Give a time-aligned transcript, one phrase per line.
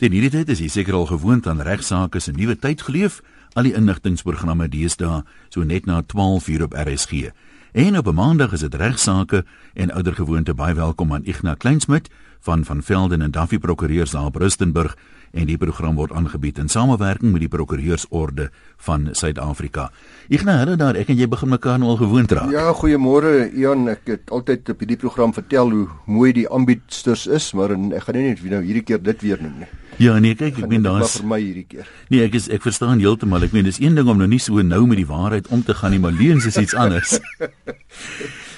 [0.00, 3.18] Teen hierdie tyd is jy seker al gewoond aan regsaake se nuwe tyd geleef,
[3.52, 5.18] al die inligtingprogramme deesdae
[5.52, 7.28] so net na 12:00 op RSG.
[7.76, 9.44] En op 'n maandag is dit regsaake
[9.74, 12.08] en oudergewoonte baie welkom aan Ignas Kleinsmid
[12.40, 14.96] van van Velden en Duffy Prokureurs daar op Rustenburg
[15.32, 19.90] en die program word aangebied in samewerking met die Prokureursorde van Suid-Afrika.
[20.28, 22.50] Ignas, hallo daar, ek en jy begin mekaar nou al gewoond raak.
[22.50, 27.52] Ja, goeiemôre Ian, ek het altyd op hierdie program vertel hoe mooi die aanbiedsters is,
[27.52, 29.68] maar ek gaan nie net nou hierdie keer dit weer noem nie.
[30.00, 31.88] Ja, nee, kyk, ek meen daar's vir my hierdie keer.
[32.08, 33.44] Nee, ek is ek verstaan heeltemal.
[33.44, 35.76] Ek meen dis een ding om nou nie so nou met die waarheid om te
[35.76, 37.18] gaan nie, maar leuns is iets anders.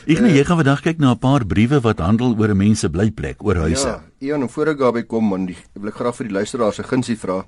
[0.03, 2.81] Ek nee, jy gaan vandag kyk na 'n paar briewe wat handel oor 'n mens
[2.81, 3.87] se blyplek, oor huise.
[3.87, 6.91] Ja, Ian, voor ek daarby kom, man, die, ek wil graag vir die luisteraars 'n
[6.91, 7.47] gunsie vra.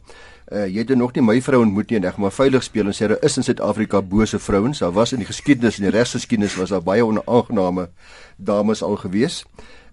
[0.52, 2.86] Uh jy het nog nie my vrou ontmoet nie en ek gaan maar veilig speel
[2.86, 4.78] en sê daar is in Suid-Afrika bose vrouens.
[4.78, 7.88] Daar was in die geskiedenis en die regsgeskiedenis was daar baie onaangename
[8.36, 9.44] dames al gewees.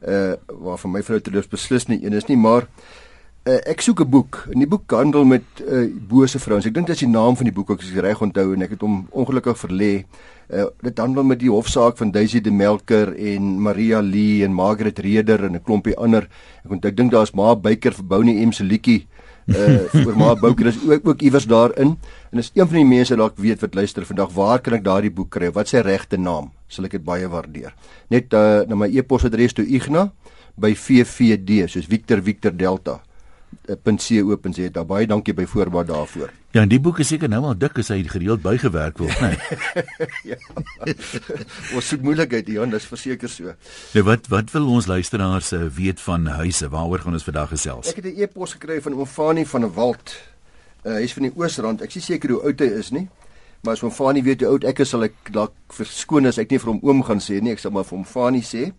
[0.08, 2.67] Uh waarvan my vrou terloops beslis nie een is nie, maar
[3.41, 4.45] Uh, ek soek 'n boek.
[4.54, 6.66] En die boek handel met uh, bose vrouens.
[6.70, 8.83] Ek dink dit is die naam van die boek ek reg onthou en ek het
[8.86, 10.06] hom ongelukkig verlê.
[10.53, 15.00] Uh, dit handel met die hofsaak van Daisy de Melker en Maria Lee en Margaret
[15.00, 16.30] Reder en 'n klompie ander.
[16.64, 19.08] Ek onthou ek dink daar's Ma Beyker vir Bounie M se liedjie
[19.48, 21.98] uh vir Ma Beyker is ook ook iewers daarin.
[22.31, 25.11] En is een van die mense dalk weet wat luister vandag, waar kan ek daardie
[25.11, 25.50] boek kry?
[25.52, 26.52] Wat sy regte naam?
[26.67, 27.73] Sal ek dit baie waardeer.
[28.09, 30.11] Net uh, na my e-posadres toe Igna
[30.55, 33.02] by VVD soos Victor Victor Delta
[33.67, 34.69] .co.za.
[34.71, 36.31] Daar baie dankie by voorbaat daarvoor.
[36.52, 39.30] Ja, en die boek is seker nou al dik as hy gereeld bygewerk word, né?
[39.31, 39.99] Nee.
[40.33, 40.38] ja.
[41.77, 43.53] Ons soek moeilikheid hier, dis verseker so.
[43.95, 46.67] Nou wat wat wil ons luisteraars uh, weet van huise?
[46.73, 47.93] Waaroor gaan ons vandag gesels?
[47.93, 50.17] Ek het 'n e-pos gekry van Omfani van 'n Wald.
[50.83, 51.81] Uh, hy is van die Oosrand.
[51.81, 53.08] Ek is seker hoe oud hy is, nie?
[53.63, 56.59] Maar as Omfani weet hoe oud ek is, sal ek dalk verskoon as ek nie
[56.59, 57.52] vir hom oom gaan sê nie.
[57.53, 58.73] Ek sal maar vir Omfani sê.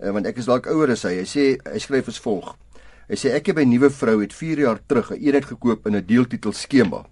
[0.00, 1.18] Uh, want ek is dalk ouer as hy.
[1.20, 2.56] Hy sê hy skryf as volg:
[3.10, 5.96] Hy sê ek en my nuwe vrou het 4 jaar terug 'n eenheid gekoop in
[5.96, 7.06] 'n deeltitel skema.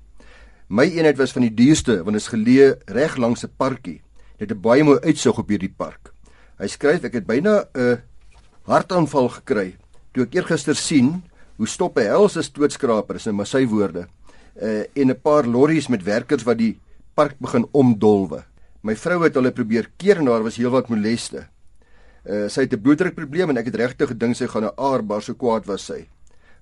[0.68, 4.00] My eenheid was van die duurste want dit is geleë reg langs 'n parkie.
[4.38, 6.12] Dit het baie mooi uitsig op hierdie park.
[6.58, 7.98] Hy skryf ek het byna 'n
[8.62, 9.76] hartaanval gekry
[10.12, 11.22] toe ek eergister sien
[11.56, 14.06] hoe stop 'n helse stootskraper is in my sy woorde
[14.62, 16.78] uh, en 'n paar lorries met werkers wat die
[17.14, 18.44] park begin omdolwe.
[18.82, 21.48] My vrou het hulle probeer keer en daar was heelwat moleste.
[22.28, 25.34] Uh, sy het 'n bloeddrukprobleem en ek het regtig gedink sy gaan 'n aardbar so
[25.34, 26.08] kwaad was sy.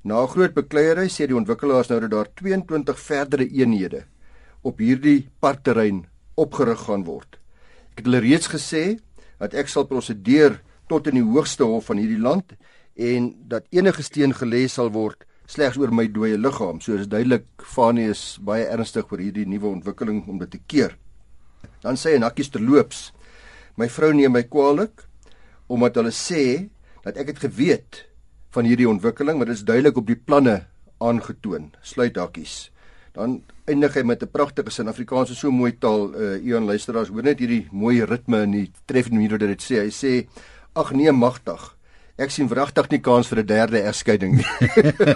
[0.05, 4.05] Na 'n groot bekleierery sê die ontwikkelaars nou dat daar 22 verdere eenhede
[4.63, 6.07] op hierdie parkterrein
[6.37, 7.39] opgerig gaan word.
[7.91, 9.01] Ek het hulle reeds gesê
[9.39, 12.53] dat ek sal prosedeer tot in die hoogste hof van hierdie land
[12.95, 16.81] en dat enige steen gelê sal word slegs oor my dooie liggaam.
[16.81, 20.97] So is duidelik Fanie is baie ernstig oor hierdie nuwe ontwikkeling om dit te keer.
[21.83, 23.11] Dan sê hy nakkies terloops.
[23.77, 25.06] My vrou neem my kwaliek
[25.67, 26.69] omdat hulle sê
[27.05, 28.05] dat ek het geweet
[28.55, 30.65] van hierdie ontwikkeling, maar dit is duidelik op die planne
[31.03, 31.71] aangetoon.
[31.85, 32.71] Sluit hakkies.
[33.17, 36.13] Dan eindig hy met 'n pragtige sin Afrikaans is so mooi taal.
[36.15, 39.81] Uh Ian luisteraars, hoor net hierdie mooi ritme en die treffende manier hoe dit sê.
[39.81, 40.29] Hy sê:
[40.75, 41.77] "Ag nee, magtig.
[42.19, 44.47] Ek sien wragtig nie kans vir 'n derde egskeiding nie."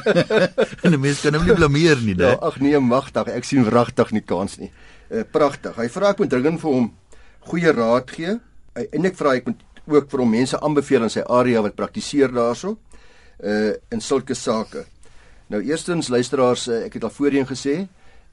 [0.85, 2.25] en 'n mens kan hom nie blameer nie, né?
[2.25, 3.29] Ja, ag nee, magtig.
[3.29, 4.71] Ek sien wragtig nie kans nie.
[5.11, 5.77] Uh pragtig.
[5.77, 6.93] Hy vra ek moet dringend vir hom
[7.41, 8.41] goeie raad gee.
[8.75, 12.33] Hy eindelik vra ek moet ook vir hom mense aanbeveel in sy area wat praktiseer
[12.33, 12.77] daarso
[13.43, 14.85] uh in sulke sake.
[15.51, 17.87] Nou eerstens luisteraars, uh, ek het al voorheen gesê,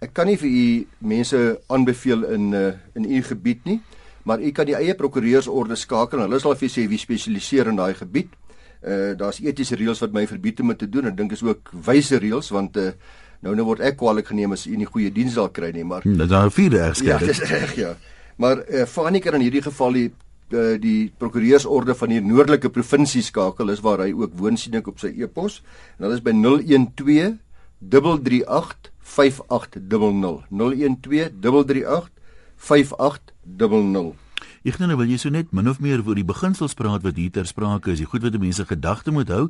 [0.04, 0.66] ek kan nie vir u
[1.00, 1.40] mense
[1.74, 3.80] aanbeveel in uh in u gebied nie,
[4.24, 7.80] maar u kan die eie prokureursorde skakel en hulle sal vir sê wie spesialiseer in
[7.80, 8.36] daai gebied.
[8.84, 11.08] Uh daar's etiese reëls wat my verbied om te doen.
[11.08, 12.92] Ek dink is ook wyse reëls want uh
[13.42, 16.02] nou nou word ek kwaliek geneem as u nie goeie diens sal kry nie, maar
[16.06, 17.96] Dit daar vier regs Ja, dis reg ja.
[18.38, 20.12] Maar uh Fanie kan in hierdie geval die
[20.50, 25.00] die prokureursorde van die noordelike provinsie skakel is waar hy ook woon sien ek op
[25.00, 25.62] sy e-pos
[25.98, 27.36] en hulle is by 012
[27.84, 32.10] 338 5800 012 338
[32.58, 34.16] 5800
[34.68, 37.32] Ek nou wil jy so net min of meer oor die beginsels praat wat hier
[37.32, 38.02] ter sprake is.
[38.02, 39.46] Die goed wat mense gedagte moet hou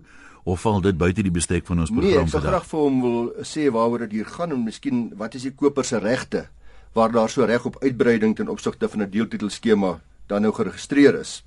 [0.45, 2.21] of val dit buite die bestek van ons program vandag?
[2.21, 5.33] Nee, ek sou graag vir hom wil sê waaroor dit hier gaan en miskien wat
[5.39, 6.45] is die koper se regte
[6.93, 9.97] waar daar so reg op uitbreiding ten opsigte van 'n deeltitel skema
[10.27, 11.43] dan nou geregistreer is.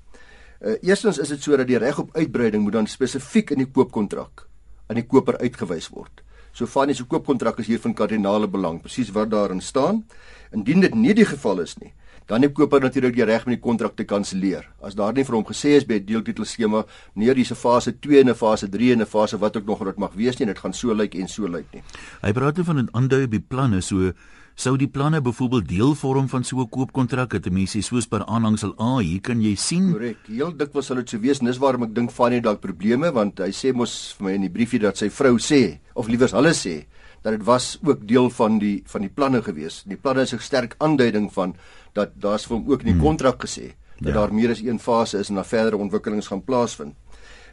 [0.59, 4.47] Uh eerstens is dit sodat die reg op uitbreiding moet dan spesifiek in die koopkontrak
[4.87, 6.21] aan die koper uitgewys word.
[6.51, 10.03] So van die koopkontrak is hier van kardinale belang, presies wat daarin staan.
[10.51, 11.93] Indien dit nie die geval is nie,
[12.27, 14.67] dan het koper natuurlik die reg om die kontrak te kanselleer.
[14.83, 16.85] As daar nie vir hom gesê is by 'n deeltitel skema,
[17.15, 19.79] nee, dis 'n fase 2 en 'n fase 3 en 'n fase wat ook nog
[19.79, 21.83] wat mag wees nie, dit gaan so lyk en so lyk nie.
[22.21, 24.11] Hy praat dan van 'n aandui op die planne so
[24.61, 28.25] Sou die planne byvoorbeeld deel vorm van so 'n koopkontrak het 'n mensie soos per
[28.25, 29.91] aanhangsel A, hier kan jy sien.
[29.91, 30.17] Korrek.
[30.27, 31.39] Heel dikwels sal dit so wees.
[31.39, 34.49] Dis waarom ek dink Fanny dalk probleme want hy sê mos vir my in die
[34.49, 36.85] briefie dat sy vrou sê of liewers hulle sê
[37.23, 39.83] dat dit was ook deel van die van die planne gewees.
[39.83, 41.55] Die planne is 'n sterk aanduiding van
[41.93, 43.01] dat daar's vir hom ook in die hmm.
[43.01, 44.19] kontrak gesê dat ja.
[44.19, 46.93] daar meer as een fase is en dan verdere ontwikkelings gaan plaasvind.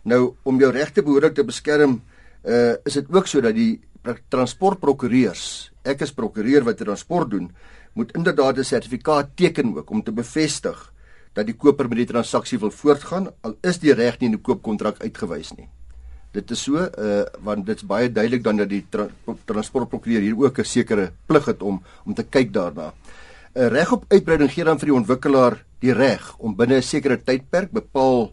[0.05, 2.03] Nou om jou regte behoorlik te beskerm,
[2.45, 3.81] uh is dit ook so dat die
[4.29, 7.51] transportprokureurs, ek is prokureur wat transport doen,
[7.95, 10.93] moet inderdaad 'n sertifikaat teken ook om te bevestig
[11.33, 14.43] dat die koper met die transaksie wil voortgaan al is die reg nie in die
[14.43, 15.69] koopkontrak uitgewys nie.
[16.33, 19.09] Dit is so uh want dit's baie duidelik dan dat die tra
[19.45, 22.93] transportprokureur hier ook 'n sekere plig het om om te kyk daarna.
[23.55, 26.83] 'n uh, Reg op uitbreiding gee dan vir die ontwikkelaar die reg om binne 'n
[26.83, 28.33] sekere tydperk bepaal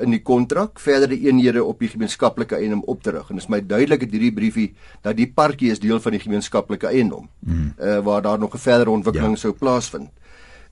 [0.00, 3.28] in die kontrak verdere eenhede op die gemeenskaplike eiendom op te rig.
[3.28, 4.68] En dit is my duidelik in hierdie briefie
[5.04, 7.28] dat die parkie is deel van die gemeenskaplike eiendom.
[7.40, 7.72] Mm.
[7.78, 9.40] Uh waar daar nog 'n verdere ontwikkeling ja.
[9.40, 10.10] sou plaasvind.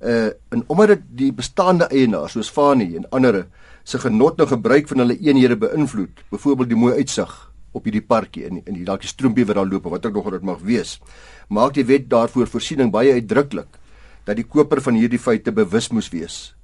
[0.01, 3.47] Uh en omdat dit die bestaande eienaars soos Fani en ander
[3.85, 8.45] se genot en gebruik van hulle eenhede beïnvloed, byvoorbeeld die mooi uitsig op hierdie parkie
[8.45, 10.61] en in die dalk die stroompie wat daar loop of wat ook nog dit mag
[10.61, 11.01] wees,
[11.49, 13.79] maak die wet daarvoor voorsiening baie uitdruklik
[14.25, 16.55] dat die koper van hierdie feite bewus moes wees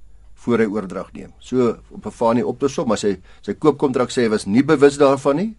[0.45, 1.31] voor hy oordrag neem.
[1.39, 4.63] So op 'n fanie op te som, as hy sy koopkontrak sê hy was nie
[4.63, 5.55] bewus daarvan nie,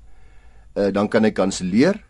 [0.76, 2.04] uh, dan kan hy kanselleer,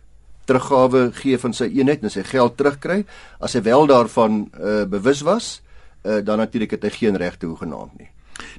[0.44, 3.04] teruggawe gee van sy eenheid en sy geld terugkry.
[3.40, 5.62] As hy wel daarvan uh, bewus was,
[6.04, 8.10] uh, dan natuurlik het hy geen regte hoegenaamd nie.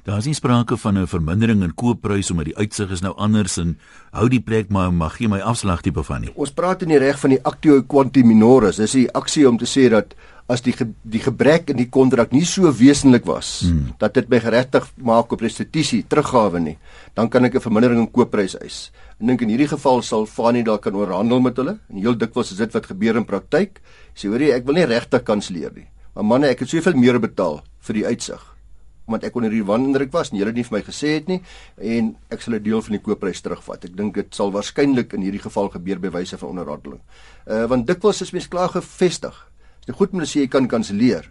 [0.04, 3.56] Daar is nie sprake van 'n vermindering in koopprys omdat die uitsig is nou anders
[3.56, 3.78] en
[4.10, 6.32] hou die plek maar mag gee my afslag tipe van nie.
[6.34, 8.76] Ons praat in die reg van die actio quanti minoris.
[8.76, 10.14] Dis die aksie om te sê dat
[10.50, 13.94] as die ge, die gebrek in die kontrak nie so wesentlik was hmm.
[14.02, 16.76] dat dit my geregtig maak op restituisie teruggawe nie,
[17.14, 18.90] dan kan ek 'n vermindering in koopprys eis.
[19.20, 22.52] Ek dink in hierdie geval sal Fanie daar kan oorhandel met hulle en heel dikwels
[22.52, 23.80] is dit wat gebeur in praktyk.
[24.14, 25.86] Sê hoor jy, ek wil nie regtig kanselleer nie.
[26.14, 28.50] Maar manne, ek het soveel meer betaal vir die uitsig
[29.10, 31.40] omdat ek onder hierdie wanindruk was en julle het nie vir my gesê het nie
[31.98, 33.84] en ek sal 'n deel van die koopprys terugvat.
[33.84, 37.00] Ek dink dit sal waarskynlik in hierdie geval gebeur by wyse van onderhandeling.
[37.46, 39.49] Uh want dikwels is mens klaar gevestig
[39.86, 41.30] Dit is goed om te sê jy kan kanselleer.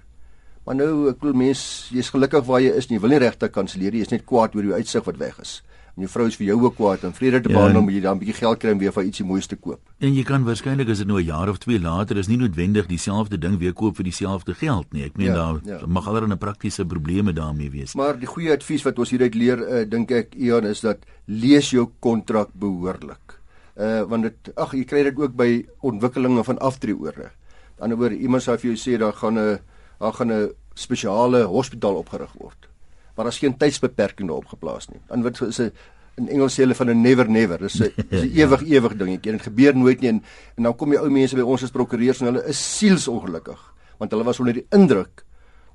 [0.65, 2.97] Maar nou ek wil mens jy's gelukkig waar jy is nie.
[2.97, 4.03] Jy wil nie regtig kanselleer nie.
[4.03, 5.59] Jy is net kwaad oor jou uitsig wat weg is.
[5.95, 8.01] En jou vrou is vir jou ook kwaad en vrede te behandel ja, moet jy
[8.05, 9.81] dan 'n bietjie geld kry om weer vir ietsie moois te koop.
[9.99, 12.85] En jy kan waarskynlik as dit nou 'n jaar of 2 later is nie noodwendig
[12.87, 15.03] dieselfde ding weer koop vir dieselfde geld nie.
[15.03, 15.85] Ek meen ja, daar ja.
[15.87, 17.95] mag allerlei praktiese probleme daarmee wees.
[17.95, 21.69] Maar die goeie advies wat ons hieruit leer, uh, dink ek Ian is dat lees
[21.71, 23.39] jou kontrak behoorlik.
[23.75, 27.31] Uh want dit ag jy kry dit ook by ontwikkelinge van aftreeore
[27.79, 29.59] ander woorde iemand sou vir jou sê daar gaan 'n
[29.99, 32.67] daar gaan 'n spesiale hospitaal opgerig word.
[33.15, 34.99] Maar daar's geen tydsbeperking daarop geplaas nie.
[35.07, 35.71] Dan word is 'n
[36.17, 37.57] in Engels sê hulle van 'n never never.
[37.57, 39.31] Dis 'n is 'n ewig ewig dingetjie.
[39.31, 40.23] Dit gebeur nooit nie en,
[40.55, 44.11] en dan kom die ou mense by ons as prokureurs en hulle is sielsongelukkig want
[44.11, 45.25] hulle was onder die indruk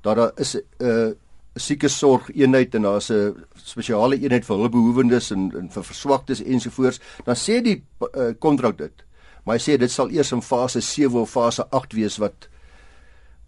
[0.01, 1.11] dat daar is 'n uh,
[1.55, 6.99] sieke sorg eenheid en daar's 'n spesiale eenheid vir hulpbehoewendes en, en vir verswaktes ensovoorts.
[7.23, 9.04] Dan sê die uh, kontrak dit
[9.45, 12.49] maar hy sê dit sal eers in fase 7 of fase 8 wees wat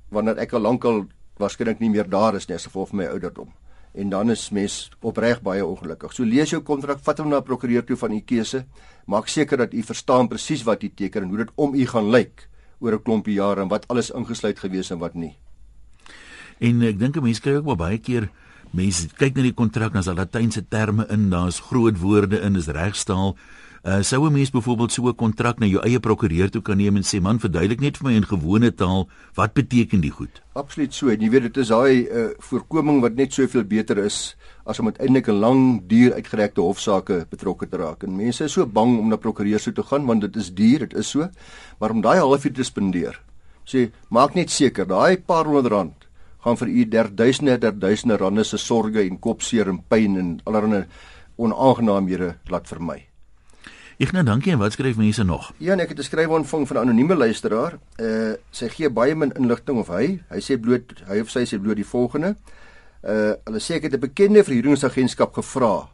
[0.09, 1.07] wanneer ek al lankal
[1.37, 3.51] waarskynlik nie meer daar is nie as gevolg van my ouderdom
[3.97, 6.13] en dan is mens opreg baie ongelukkig.
[6.13, 8.65] So lees jou kontrak, vat hom na 'n prokureur toe van u keuse,
[9.07, 12.09] maak seker dat u verstaan presies wat u teken en hoe dit om u gaan
[12.09, 12.49] lyk
[12.79, 15.35] oor 'n klompie jare en wat alles ingesluit gewees en wat nie.
[16.59, 18.29] En ek dink 'n mens kry ook baie keer
[18.71, 22.55] mense kyk na die kontrak en as daar latynse terme in, daar's groot woorde in,
[22.55, 23.35] is regstaal.
[23.87, 26.95] Uh, sou 'n mens byvoorbeeld so 'n kontrak na jou eie prokureur toe kan neem
[26.95, 30.41] en sê man verduidelik net vir my in gewone taal wat beteken die goed?
[30.53, 31.09] Absoluut so.
[31.09, 34.35] Jy weet dit is daai uh, voorkoming wat net soveel beter is
[34.65, 38.03] as om uiteindelik 'n lang duur uitgerekte hofsaake betrokke te raak.
[38.03, 40.79] En mense is so bang om na prokureurs toe te gaan want dit is duur,
[40.79, 41.29] dit is so.
[41.79, 43.21] Maar om daai halfuur te spandeer.
[43.63, 46.07] Sê maak net seker daai paar honderd rand
[46.43, 50.41] gaan vir u der duisende der duisende rande se sorges en kopseer en pyn en
[50.43, 50.85] allerlei
[51.37, 53.07] onaangenaamhede laat vermy.
[53.97, 55.47] Ek nou dankie en wat skryf mense nog?
[55.57, 57.79] Ja, ek het 'n skryf ontvang van 'n anonieme luisteraar.
[57.99, 61.57] Uh sy gee baie min inligting of hy, hy sê bloot hy of sy sê
[61.59, 62.35] bloot die volgende.
[63.03, 65.89] Uh hulle sê ek het 'n bekende verhuuringsagentskap gevra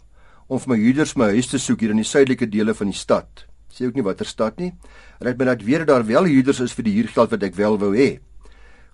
[0.49, 2.97] om vir my huurders my huis te soek hier in die suidelike dele van die
[2.97, 3.45] stad.
[3.71, 4.73] Sê ook nie watter stad nie.
[5.19, 7.55] Hulle het my laat weet dat daar wel huurders is vir die huurgeld wat ek
[7.55, 8.19] wel wou hê.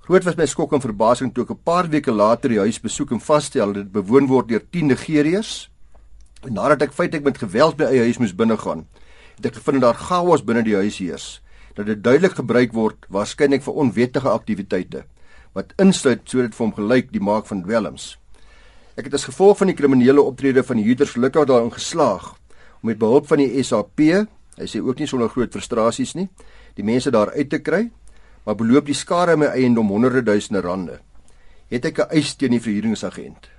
[0.02, 3.12] Groot was my skok en verbasing toe ek 'n paar weke later die huis besoek
[3.12, 5.70] en vasstel dat dit bewoon word deur 10 Nigeriërs.
[6.48, 8.86] En nadat ek feitelik met geweld by eie huis moes binnegaan,
[9.38, 11.28] het ek gevind daar chaos binne die huis heers.
[11.76, 15.06] Dat dit duidelik gebruik word waarskynlik vir onwettige aktiwiteite
[15.58, 18.20] wat insluit sodat vir hom gelyk die maak van dwelms.
[18.94, 22.36] Ek het as gevolg van die kriminele optrede van die huurders gelukkig daarin geslaag
[22.82, 24.04] om met behulp van die SAP,
[24.60, 26.28] hy sê ook nie sonder groot frustrasies nie,
[26.78, 27.88] die mense daar uit te kry.
[28.50, 30.96] maar beloop die skade in my eiendom honderde duisende rande.
[31.70, 33.50] Het ek 'n eis teen die verhuuringsagent.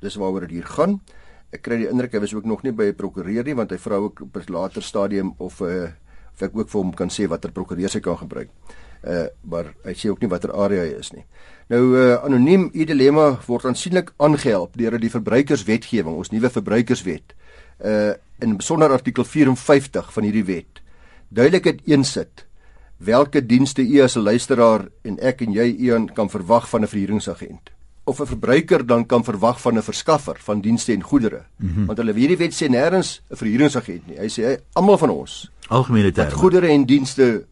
[0.00, 1.00] Dis waaroor dit hier gaan.
[1.50, 3.78] Ek kry die indruk hy was ook nog nie by 'n prokureur nie want hy
[3.78, 5.90] vra ook op 'n later stadium of uh,
[6.34, 8.48] of ek ook vir hom kan sê watter prokureur hy kan gebruik.
[9.02, 11.24] Uh maar hy sê ook nie watter area hy is nie.
[11.68, 17.34] Nou uh anoniem u dilemma word aansienlik aangehelp deur die verbruikerswetgewing, ons nuwe verbruikerswet.
[17.82, 20.80] Uh in besonder artikel 54 van hierdie wet.
[21.28, 22.46] Duidelik het eensit
[22.98, 26.86] watter dienste u as 'n luisteraar en ek en jy Ian kan verwag van 'n
[26.86, 27.70] verhuuringsagent
[28.04, 31.44] of 'n verbruiker dan kan verwag van 'n verskaffer van dienste en goedere.
[31.56, 31.86] Mm -hmm.
[31.86, 34.18] Want hulle hierdie wet sê nêrens 'n verhuuringsagent nie.
[34.18, 37.46] Hy sê hy almal van ons algemene terme goedere en dienste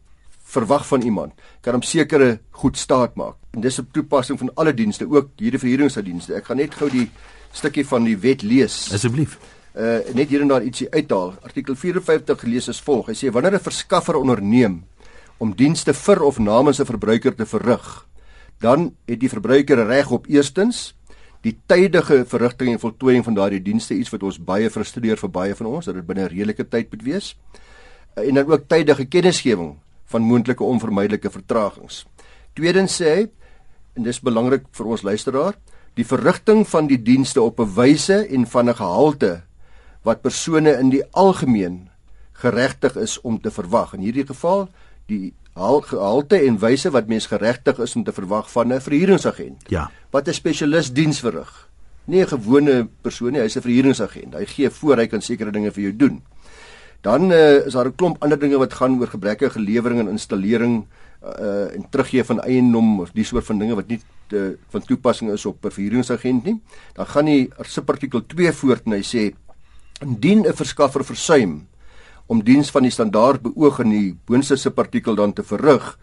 [0.49, 3.35] verwag van iemand kan hom sekere goed staat maak.
[3.55, 6.33] En dis 'n toepassing van alle dienste, ook hierdie verhuuringsdienste.
[6.33, 7.09] Ek gaan net gou die
[7.51, 8.93] stukkie van die wet lees.
[8.93, 9.37] Asseblief.
[9.75, 11.33] Uh net hier en daar ietsie uithaal.
[11.41, 13.07] Artikel 54 gelees as volg.
[13.07, 14.83] Hy sê wanneer 'n verskaffer onderneem
[15.37, 18.05] om dienste vir of namens 'n verbruiker te verrig,
[18.59, 20.93] dan het die verbruiker reg op eerstens
[21.41, 25.55] die tydige verrigting en voltooiing van daardie dienste iets wat ons baie frustreer vir baie
[25.55, 27.35] van ons dat dit binne 'n redelike tyd moet wees
[28.15, 32.05] en dan ook tydige kennisgewing van moontlike onvermydelike vertragings.
[32.53, 33.27] Tweedens sê hy
[33.95, 35.55] en dis belangrik vir ons luisteraar,
[35.95, 39.43] die verrigting van die dienste op 'n wyse en van 'n gehalte
[40.03, 41.89] wat persone in die algemeen
[42.33, 43.93] geregtig is om te verwag.
[43.93, 44.69] In hierdie geval
[45.05, 49.67] die gehalte en wyse wat mens geregtig is om te verwag van 'n verhuuringsagent.
[49.67, 49.91] Ja.
[50.11, 51.69] Wat 'n spesialis diens verrig.
[52.05, 54.33] Nie 'n gewone persoon nie, hy's 'n verhuuringsagent.
[54.33, 56.21] Hy gee voor hy kan sekere dinge vir jou doen.
[57.01, 60.85] Dan uh, is daar 'n klomp ander dinge wat gaan oor gebrekkige lewering en installering
[61.23, 65.31] uh en teruggee van eiendom of die soort van dinge wat nie te, van toepassing
[65.31, 66.61] is op 'n verhuuringsagent nie.
[66.93, 69.33] Dan gaan die subartikel 2 voort en hy sê
[70.01, 71.67] indien 'n verskaffer versuim
[72.29, 75.97] om diens van die standaard beoog in die boonste subartikel dan te verrig,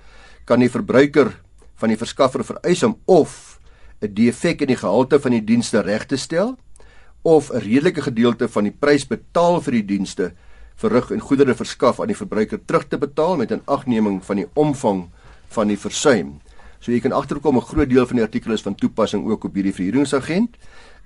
[0.45, 1.30] kan die verbruiker
[1.78, 3.61] van die verskaffer vereis om of
[4.02, 6.56] 'n defek in die gehalte van die dienste reg te stel
[7.23, 10.33] of 'n redelike gedeelte van die prys betaal vir die dienste
[10.76, 14.49] verrig en goedere verskaf aan die verbruiker terug te betaal met 'n agneming van die
[14.54, 15.09] omvang
[15.49, 16.40] van die versuim.
[16.80, 19.54] So jy kan agterkom 'n groot deel van die artikel is van toepassing ook op
[19.54, 20.56] hierdie verhuuringsagent.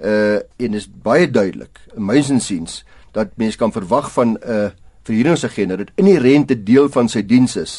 [0.01, 4.71] Uh en is baie duidelik, in my insiens, dat mens kan verwag van 'n uh,
[5.11, 7.75] verhuuringsagent dat dit inherente deel van sy diens is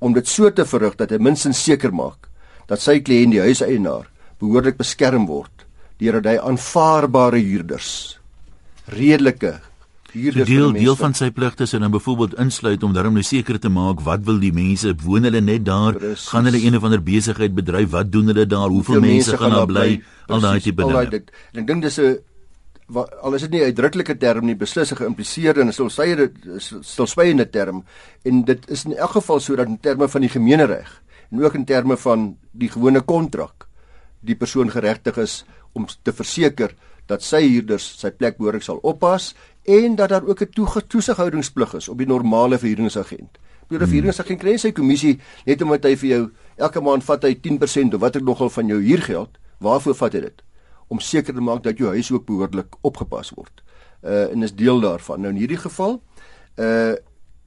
[0.00, 2.30] om dit so te verrig dat hy minstens seker maak
[2.70, 4.06] dat sy kliënt die huiseienaar
[4.40, 5.66] behoorlik beskerm word
[6.00, 7.90] deur dat hy aanvaarbare huurders
[8.94, 9.58] redelike
[10.14, 13.60] huurders so deel deel van sy pligte is dan byvoorbeeld insluit om daarom nou seker
[13.60, 14.94] te maak wat wil die mense?
[15.04, 15.98] Woon hulle net daar?
[15.98, 16.28] Precies.
[16.32, 17.92] gaan hulle een of ander besigheid bedryf?
[17.94, 18.68] Wat doen hulle daar?
[18.68, 19.88] Hoeveel, hoeveel mense, mense gaan daar bly,
[20.26, 21.22] al daai tipe dinge.
[21.54, 22.18] ek dink dis 'n
[22.96, 27.84] al is dit nie 'n uitdruklike term nie beslis geïmpliseerde en sou spesifieke term
[28.24, 31.64] en dit is in elk geval sodat in terme van die gemeenereg en ook in
[31.64, 33.68] terme van die gewone kontrak
[34.20, 36.74] die persoon geregtig is om te verseker
[37.10, 39.34] dat sy huurders sy plek behoorlik sal oppas
[39.70, 43.38] en dat daar ook 'n toesighouingsplig is op die normale verhuuringsagent.
[43.68, 43.86] Die hmm.
[43.86, 48.00] verhuuringsagent kry sy kommissie net omdat hy vir jou elke maand vat hy 10% of
[48.00, 49.38] wat ek nogal van jou huurgeld.
[49.58, 50.42] Waarvoor vat hy dit?
[50.90, 53.62] Om seker te maak dat jou huis ook behoorlik opgepas word.
[54.02, 55.22] Uh en is deel daarvan.
[55.22, 56.00] Nou in hierdie geval
[56.58, 56.94] uh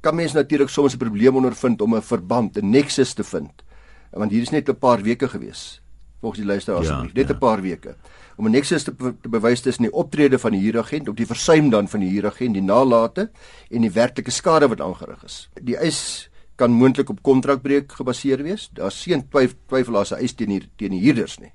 [0.04, 3.64] kan mens natuurlik soms 'n probleem ondervind om 'n verband, 'n nexus te vind.
[4.12, 5.82] Want hier is net 'n paar weke gewees
[6.24, 7.40] volgens die luisteraar asseblief, ja, net 'n ja.
[7.40, 7.96] paar weke
[8.38, 11.70] om 'n nexus te, te bewys tussen die optrede van die huuragent op die versuim
[11.70, 13.32] dan van die huuragent, die nalate
[13.70, 15.50] en die werklike skade wat aangerig is.
[15.62, 18.70] Die eis kan moontlik op kontrakbreuk gebaseer wees.
[18.74, 21.52] Daar's geen twyf, twyfel as 'n eis teen die teen die huurders nie.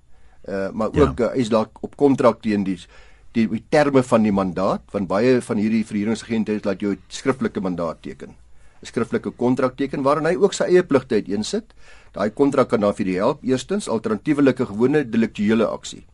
[0.49, 1.31] Uh maar ook 'n ja.
[1.37, 2.79] eis dalk op kontrak teen die
[3.33, 7.61] die, die terme van die mandaat, want baie van hierdie verhuuringsagente het laat jou skriftelike
[7.61, 8.29] mandaat teken.
[8.83, 11.75] 'n Skriftelike kontrak teken waarin hy ook sy eie pligte uiteensit.
[12.13, 16.07] Daai kontrak kan dan vir die help eerstens alternatiewelike gewone deliktuele aksie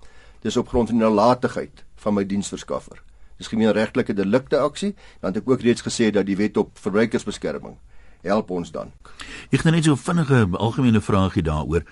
[0.44, 3.00] dis op grond van nalatigheid van my diensverskaffer.
[3.40, 7.78] Dis gemeenregtelike delikte aksie, dan het ek ook reeds gesê dat die wet op verbruikersbeskerming
[8.24, 8.92] help ons dan.
[9.50, 11.84] Ek het net so vinnige algemene vraagie daaroor.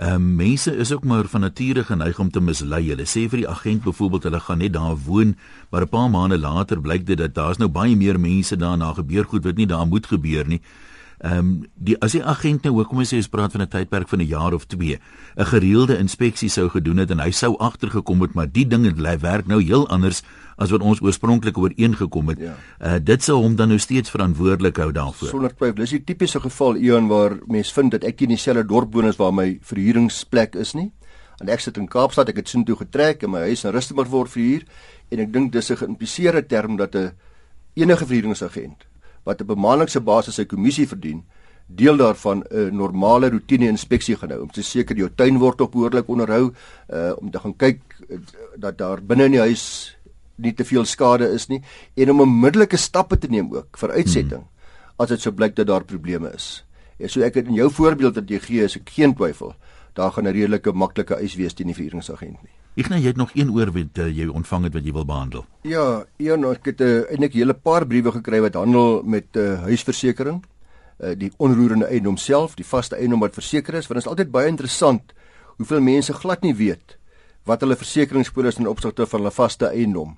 [0.00, 2.86] Ehm um, mense is ook maar van nature geneig om te mislei.
[2.88, 5.36] Hulle sê vir die agent byvoorbeeld hulle gaan net daar woon,
[5.70, 8.92] maar 'n paar maande later blyk dit dat daar's nou baie meer mense daar na
[8.92, 10.60] gebeur goed wat nie daar moet gebeur nie.
[11.18, 14.20] Ehm um, die as die agent nou hoekom sê jy praat van 'n tydperk van
[14.20, 14.98] 'n jaar of 2,
[15.36, 19.20] 'n gereelde inspeksie sou gedoen het en hy sou agtergekom het maar die ding het
[19.20, 20.22] werk nou heel anders
[20.60, 22.44] as wat ons oorspronklik ooreengekom het.
[22.44, 22.54] Ja.
[22.78, 25.32] Uh dit sou hom dan nou steeds verantwoordelik hou daarvoor.
[25.32, 28.92] Sonder twyfel, dis 'n tipiese geval Ian waar mense vind dat ek nie dieselfde dorp
[28.94, 30.92] woon as waar my verhuuringsplek is nie.
[31.40, 34.30] En ek sit in Kaapstad, ek het soontoe getrek en my huis in Rustenburg word
[34.30, 34.64] verhuur
[35.10, 37.12] en ek dink dis 'n geïmpliseerde term dat 'n
[37.74, 38.86] enige verhuuringsagent
[39.24, 41.24] wat op 'n maandelikse basis sy kommissie verdien,
[41.66, 45.60] deel daarvan 'n uh, normale roetine inspeksie gaan hou om te seker jou tuin word
[45.60, 46.52] op behoorlik onderhou,
[46.92, 48.18] uh om te gaan kyk uh,
[48.56, 49.96] dat daar binne in die huis
[50.40, 51.60] nie te veel skade is nie
[51.96, 55.02] en om onmiddellike stappe te neem ook vir uitsetting hmm.
[55.02, 56.62] as dit sou blyk dat daar probleme is.
[57.00, 59.54] En so ek het in jou voorbeeld wat jy gee, is ek geen twyfel,
[59.96, 62.52] daar gaan 'n redelike maklike eis wees teen die vereringsagent nie.
[62.76, 65.04] Ek nou jy het nog een oor wat uh, jy ontvang het wat jy wil
[65.04, 65.44] behandel.
[65.62, 69.36] Ja, ja, nou ek het uh, eintlik 'n hele paar briewe gekry wat handel met
[69.36, 70.44] uh, huisversekering.
[71.00, 74.30] Uh, die onroerende eiendom self, die vaste eiendom wat verseker is, want dit is altyd
[74.30, 75.12] baie interessant
[75.60, 76.96] hoeveel mense glad nie weet
[77.48, 80.16] wat hulle versekeringspolis in opsigte van hulle vaste eiendom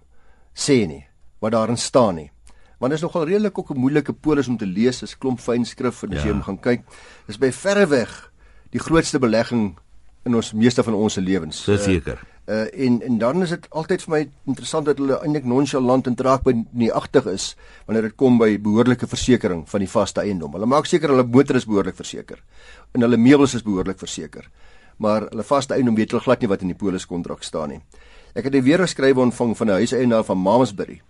[0.55, 1.05] sê nie,
[1.41, 2.31] wat daarin staan nie.
[2.79, 5.65] Want dit is nogal redelik ook 'n moeilike polis om te lees, dis klomp fyn
[5.65, 6.29] skrif en as ja.
[6.29, 6.83] jy hom gaan kyk,
[7.27, 8.33] dis by verre weg
[8.71, 9.79] die grootste belegging
[10.25, 11.65] in ons meeste van ons se lewens.
[11.65, 12.19] Verseker.
[12.23, 16.07] Uh, Uh en en dan is dit altyd vir my interessant dat hulle eintlik nonchalant
[16.11, 17.45] en traag by nie agtig is
[17.87, 20.51] wanneer dit kom by behoorlike versekerings van die vaste eiendom.
[20.59, 22.43] Hulle maak seker hulle motor is behoorlik verseker
[22.95, 24.49] en hulle meubels is behoorlik verseker.
[24.99, 27.81] Maar hulle vaste eiendom weet hulle glad nie wat in die poliskontrak staan nie.
[28.35, 31.03] Ek het 'n weer geskrywe ontvang van 'n huiseienaar van Mamasbury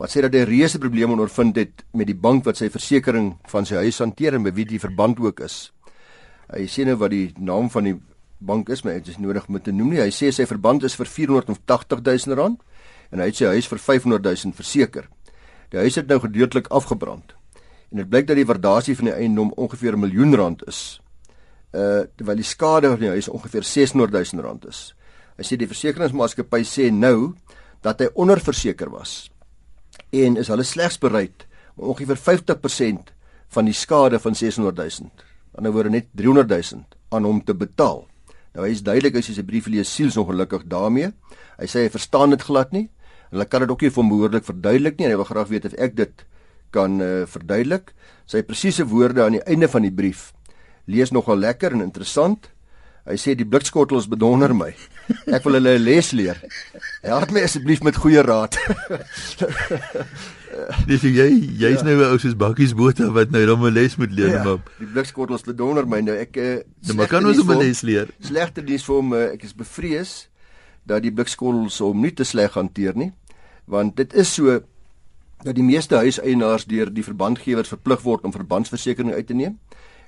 [0.00, 3.66] wat sê dat hy reuse probleme ondervind het met die bank wat sy versekerings van
[3.68, 5.72] sy huis hanteer en by wie die verband ook is.
[6.48, 7.96] Hy sê nou wat die naam van die
[8.38, 10.00] bank is, maar dit is nodig om te noem nie.
[10.00, 12.62] Hy sê sy verband is vir 480 000 rand
[13.12, 15.10] en hy het sy huis vir 500 000 verseker.
[15.70, 17.34] Die huis het nou gedeeltelik afgebrand.
[17.92, 21.00] En dit blyk dat die waardasie van die eiendom ongeveer 'n miljoen rand is.
[21.74, 24.94] Uh terwyl die skade aan die huis ongeveer 600 000 rand is.
[25.40, 27.32] Hy sê die versekeringsmaatskappy sê nou
[27.80, 29.30] dat hy onderverseker was
[30.12, 31.46] en is hulle slegs bereid
[31.78, 33.14] om ongeveer 50%
[33.54, 35.08] van die skade van 600 000,
[35.56, 36.84] aan die woorde net 300 000
[37.16, 38.04] aan hom te betaal.
[38.54, 41.14] Nou hy is duidelik as jy sy brief lees, siels ongelukkig daarmee.
[41.56, 42.88] Hy sê hy verstaan dit glad nie.
[43.30, 45.70] Hulle kan dit ook nie vir hom behoorlik verduidelik nie en hy wil graag weet
[45.70, 46.24] of ek dit
[46.74, 47.94] kan uh, verduidelik.
[48.28, 50.30] Sy presiese woorde aan die einde van die brief
[50.90, 52.50] lees nogal lekker en interessant.
[53.08, 54.74] Hy sê die blikskottels bedonder my.
[55.32, 56.36] Ek wil hulle 'n les leer.
[57.02, 58.58] Help my asseblief met goeie raad.
[60.90, 61.86] Dis jy jy's ja.
[61.86, 64.58] nou 'n ou soos bakkies bote wat nou dan 'n les moet leer ja, maar
[64.78, 66.60] die blikskottels te donder my nou ek uh,
[66.94, 68.08] maar kan ons 'n les leer.
[68.20, 70.28] Slegter nuus vir hom uh, ek is bevrees
[70.84, 73.12] dat die blikskottels hom nie te sleg hanteer nie
[73.66, 74.60] want dit is so
[75.44, 79.58] dat die meeste huiseienaars deur die verbandgewers verplig word om verbandsversekering uit te neem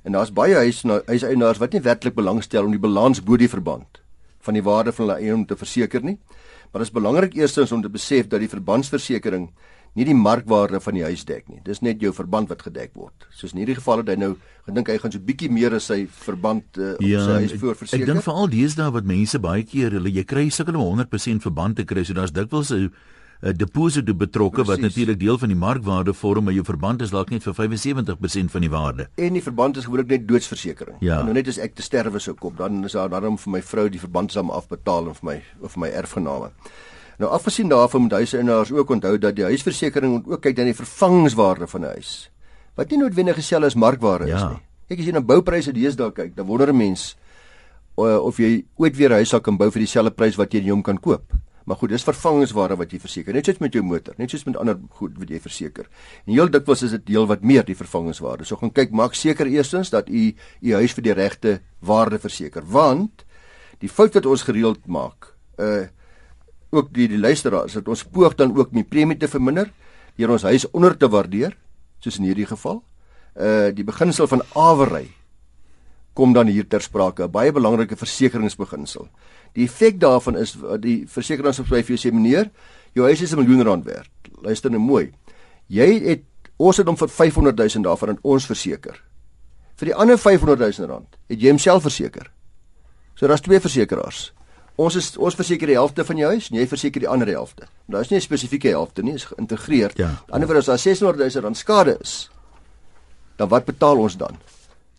[0.03, 4.03] en daar's baie huiseienaars wat nie werklik belangstel om die balans bo die verband
[4.43, 6.19] van die waarde van hulle eiendom te verseker nie
[6.73, 9.51] maar dit is belangrik eerstens om te besef dat die verbandsversekering
[9.99, 11.61] nie die markwaarde van die huis dek nie.
[11.67, 13.27] Dis net jou verband wat gedek word.
[13.37, 14.31] Soos in hierdie geval het hy nou
[14.65, 18.07] gedink hy gaan so bietjie meer as sy verband uh, op ja, sy huis voorverseker.
[18.07, 21.77] Ek dink veral deesdae wat mense baie keer hulle jy kry sukkel om 100% verband
[21.81, 22.89] te kry, so daar's dikwels 'n
[23.43, 27.31] 'n deposito betrokke wat natuurlik deel van die markwaarde vorm, maar jou verband is dalk
[27.31, 29.09] net vir 75% van die waarde.
[29.15, 30.97] En die verband is gewoonlik net doodsversekering.
[31.01, 31.19] Ja.
[31.19, 33.63] En nou net as ek te sterwe sou kom, dan is daar daarom vir my
[33.63, 36.53] vrou die verband sal afbetaal en vir my of my erfgename.
[37.19, 41.67] Nou afgesien daarvan moet huiseienars ook onthou dat die huisversekering ook kyk na die vervangingswaarde
[41.67, 42.31] van 'n huis.
[42.75, 44.37] Wat nie noodwendig gestel as markwaarde ja.
[44.37, 44.63] is nie.
[44.89, 47.17] Kyk as jy na boupryse deesdae kyk, dan wonder 'n mens
[47.97, 50.83] of jy ooit weer 'n huis sal kan bou vir dieselfde prys wat jy hom
[50.83, 51.33] kan koop.
[51.65, 53.35] Maar goed, dis vervangingswaarde wat jy verseker.
[53.37, 55.89] Net soos met jou motor, net soos met ander goed wat jy verseker.
[56.27, 58.47] En heel dikwels is dit deel wat meer die vervangingswaarde.
[58.49, 62.65] So gaan kyk, maak seker eerstens dat u u huis vir die regte waarde verseker,
[62.67, 63.25] want
[63.83, 65.89] die fout wat ons gereeld maak, uh
[66.73, 69.69] ook die die luisteraars dat ons poog dan ook die premie te verminder
[70.17, 71.53] deur ons huis onder te waardeer
[72.01, 72.81] soos in hierdie geval.
[73.37, 75.11] Uh die beginsel van awery
[76.13, 79.09] kom dan hier ter sprake, 'n baie belangrike versekeringsbeginsel.
[79.55, 82.51] Die effek daarvan is die versekeringsmaatskappy vir jou sê meneer,
[82.95, 84.11] jou huis is 'n miljoen rand werd.
[84.43, 85.13] Luister nou mooi.
[85.69, 86.23] Jy het
[86.57, 89.03] ons het hom vir 500 000 daarvan aan ons verseker.
[89.77, 92.31] Vir die ander 500 000 rand het jy homself verseker.
[93.15, 94.33] So daar's twee versekeraars.
[94.77, 97.67] Ons is ons verseker die helfte van jou huis en jy verseker die ander helfte.
[97.87, 99.93] Daar is nie 'n spesifieke helfte nie, is geïntegreer.
[99.95, 100.07] Ja.
[100.07, 102.31] Aan die ander wyse as daar 600 000 rand skade is,
[103.37, 104.39] dan wat betaal ons dan?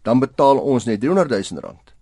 [0.04, 1.94] Dan betaal ons net 300 000 rand.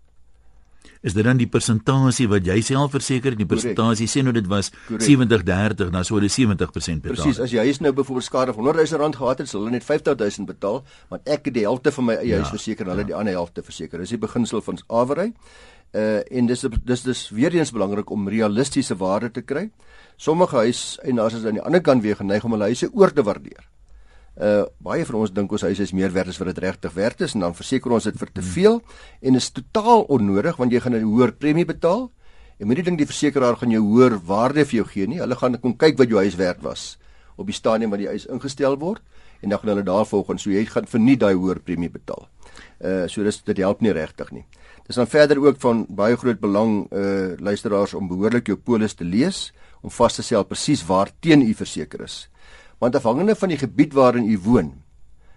[1.01, 3.33] Is dit dan die persentasie wat jy self verseker?
[3.33, 7.15] Die persentasie sê nou dit was 70-30, dan sou hulle 70% betaal.
[7.15, 9.73] Presies, as jy huis nou byvoorbeeld skade van 100 000 rand gehad het, sal hulle
[9.73, 12.85] net 50 000 betaal, want ek het die helfte van my eie ja, huis verseker
[12.85, 13.09] en hulle ja.
[13.15, 14.05] die ander helfte verseker.
[14.05, 15.31] Dis die beginsel van awery.
[15.97, 19.71] Uh en dis dis dis weer eens belangrik om realistiese waarde te kry.
[20.21, 23.65] Sommige huiseienaars is aan die ander kant weer geneig om hulle huise oor te waardeer.
[24.39, 27.21] Uh baie van ons dink ons huis is meer werd as wat dit regtig werd
[27.21, 28.79] is en dan verseker ons dit vir te veel
[29.21, 32.11] en is totaal onnodig want jy gaan 'n hoër premie betaal.
[32.59, 35.19] En moenie dink die versekeraar gaan jou hoër waarde vir jou gee nie.
[35.19, 36.97] Hulle gaan kom kyk wat jou huis werd was
[37.35, 39.01] op die stadium wat die huis ingestel word
[39.41, 42.27] en dan gaan hulle daarvolgens so jy gaan vir nie daai hoër premie betaal.
[42.79, 44.45] Uh so dis dit help nie regtig nie.
[44.87, 49.03] Dis dan verder ook van baie groot belang uh luisteraars om behoorlik jou polis te
[49.03, 52.27] lees om vas te stel presies waar teen u verseker is.
[52.81, 54.71] Want afhangende van die gebied waarin u woon.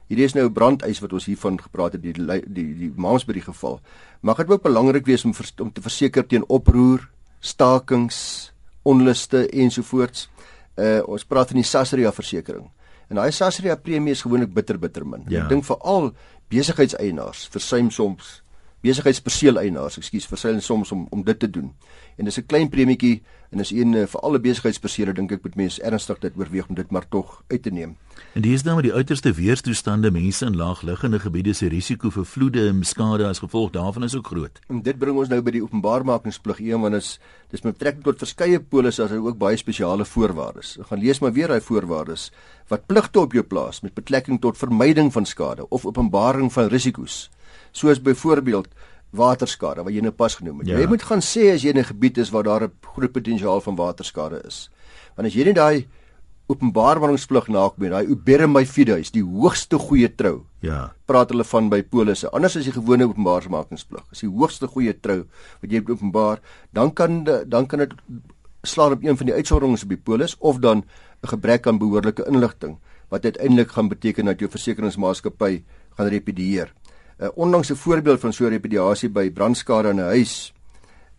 [0.09, 3.40] Hierdie is nou 'n brandeis wat ons hiervan gepraat het die die die, die Maamsbury
[3.40, 3.80] geval.
[4.20, 8.52] Mag dit ook belangrik wees om vers, om te verseker teen oproer, stakings,
[8.83, 10.28] onluste ensovoorts.
[10.76, 12.70] Uh ons praat van die Sasria versekering.
[13.09, 15.24] En daai Sasria premie is gewoonlik bitter bitter min.
[15.28, 15.42] Ja.
[15.42, 16.14] Ek dink veral
[16.48, 18.43] besigheidseienaars versuim soms
[18.84, 21.72] besigheidsperseeleienaars, ekskuus, versuim soms om om dit te doen.
[22.16, 25.82] En dis 'n klein premietjie en is een vir alle besigheidsperseele dink ek moet mense
[25.82, 27.96] ernstig dit oorweeg om dit maar tog uit te neem.
[28.34, 32.68] En dis nou met die uiterste weerstoestande mense in laagliggende gebiede se risiko vir vloede
[32.68, 34.60] en skade as gevolg daarvan is ook groot.
[34.68, 37.18] En dit bring ons nou by die openbaarmakingsplig een want is
[37.50, 40.78] dis met betrekking tot verskeie polisse as hy ook baie spesiale voorwaardes.
[40.78, 42.32] Ek gaan lees maar weer hy voorwaardes
[42.68, 47.30] wat pligte op jou plaas met betrekking tot vermyding van skade of openbaring van risiko's
[47.74, 48.70] soos byvoorbeeld
[49.14, 50.72] waterskade wat jy nou pas genoem het.
[50.72, 50.80] Ja.
[50.82, 53.60] Jy moet gaan sê as jy in 'n gebied is waar daar 'n groot potensiaal
[53.60, 54.70] van waterskade is.
[55.16, 55.87] Want as jy net daai
[56.46, 60.44] openbaarmaningsplig nakom, daai ubere my fides, die hoogste goeie trou.
[60.60, 60.92] Ja.
[61.06, 62.28] Praat hulle van by polisse.
[62.30, 64.04] Anders as die gewone openbaarmaningsplig.
[64.12, 65.24] As die hoogste goeie trou
[65.62, 66.40] wat jy openbaar,
[66.72, 67.92] dan kan dan kan dit
[68.62, 70.84] slaan op een van die uitsonderings op die polis of dan
[71.22, 75.62] 'n gebrek aan behoorlike inligting wat uiteindelik gaan beteken dat jou versekeringsmaatskappy
[75.96, 76.72] gaan repedieer.
[77.18, 80.53] Uh, ondanks 'n voorbeeld van so 'n repediasie by brandskade in 'n huis,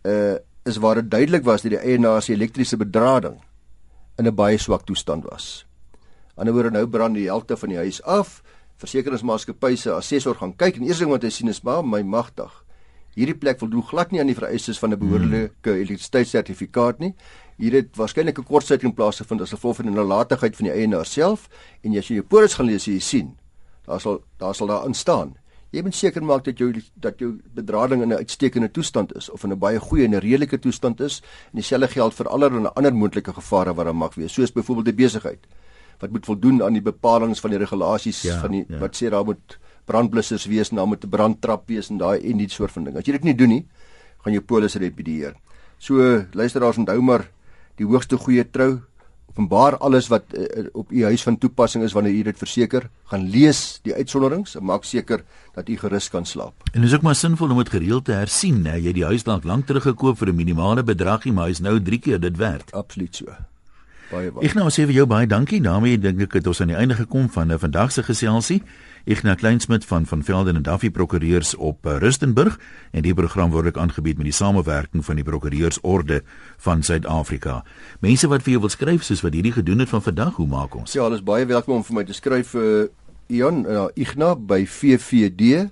[0.02, 3.40] uh is waar dit duidelik was dat die eienaar se elektriese bedrading
[4.16, 5.66] in 'n baie swak toestand was.
[6.34, 8.42] Anderswoorde nou brand die helfte van die huis af.
[8.76, 12.64] Versekeringsmaatskappy se assessor gaan kyk en eers ding wat hy sien is maar my magtig.
[13.14, 15.72] Hierdie plek voldoen glad nie aan die vereistes van 'n behoorlike hmm.
[15.72, 17.14] elektrisiteitssertifikaat nie.
[17.56, 21.48] Hier het waarskynlik 'n kortsluiting plaasgevind as gevolg van 'n nalatigheid van die eienaar self
[21.82, 23.38] en as jy jou polis gaan lees, jy sien,
[23.86, 25.36] daar sal daar sal daar instaan
[25.76, 26.70] Jy moet seker maak dat jou
[27.04, 30.20] dat jou bedrading in 'n uitstekende toestand is of in 'n baie goeie en 'n
[30.20, 31.20] redelike toestand is
[31.52, 34.96] en dieselfde geld vir allerlei ander moontlike gevare wat daar mag wees, soos byvoorbeeld 'n
[34.96, 35.46] besigheid
[36.00, 38.78] wat moet voldoen aan die bepalinge van die regulasies ja, van die ja.
[38.78, 42.48] wat sê daar moet brandblussers wees, daar moet 'n brandtrap wees en daai en die
[42.48, 42.96] soort van ding.
[42.96, 43.66] As jy dit nie doen nie,
[44.24, 45.34] gaan jou polis repedieer.
[45.78, 47.28] So luisteraars onthou maar
[47.76, 48.80] die hoogste goeie trou
[49.36, 53.28] openbaar alles wat uh, op u huis van toepassing is wanneer u dit verseker, gaan
[53.28, 56.54] lees die uitsonderings en maak seker dat u gerus kan slaap.
[56.72, 58.78] En dis ook maar sinvol om dit gereeld te hersien, né?
[58.80, 61.80] Jy het die huis dalk lank terug gekoop vir 'n minimale bedragie, maar hy's nou
[61.82, 62.72] 3 keer dit werd.
[62.72, 63.24] Absoluut so.
[64.10, 64.46] Baie baie.
[64.46, 65.60] Ek nou sê vir jou baie dankie.
[65.60, 68.62] daarmee dink ek het ons aan die einde gekom van 'n vandag se geselsie.
[69.06, 72.56] Ignas Kleinsmid van van Velden en Duffy Prokureurs op uh, Rustenburg
[72.90, 76.24] en die program word ook aangebied met die samewerking van die Prokureursorde
[76.64, 77.60] van Suid-Afrika.
[78.02, 80.74] Mense wat vir jou wil skryf soos wat hierdie gedoen het van vandag, hoe maak
[80.74, 80.96] ons?
[80.98, 82.88] Ja, alles baie welkom om vir my te skryf vir uh,
[83.30, 85.68] Ion uh, Ignas by VVD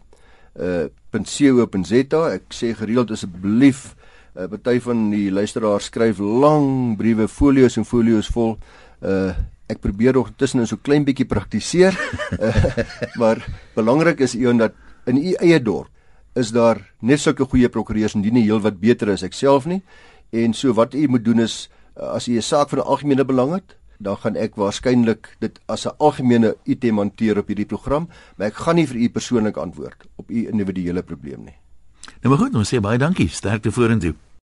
[0.55, 2.21] uh .co.za.
[2.35, 3.97] Ek sê gereeld asseblief
[4.35, 8.55] 'n uh, party van die luisteraars skryf lang briewe, folio's en folio's vol.
[9.03, 9.35] Uh
[9.67, 11.97] ek probeer nog tussenin so klein bietjie praktiseer.
[12.39, 12.65] uh,
[13.21, 13.41] maar
[13.75, 14.75] belangrik is eon dat
[15.07, 15.91] in u eie dorp
[16.35, 19.69] is daar net sulke goeie prokureurs en die nie heel wat beter is ek self
[19.71, 19.83] nie.
[20.35, 23.55] En so wat u moet doen is uh, as u 'n saak van algemene belang
[23.55, 28.49] het, dan gaan ek waarskynlik dit as 'n algemene item hanteer op hierdie program, maar
[28.49, 31.57] ek gaan nie vir u persoonlik antwoord op u individuele probleem nie.
[32.23, 33.29] Nou maar goed, ons sê baie dankie.
[33.29, 34.15] Sterkte vorentoe.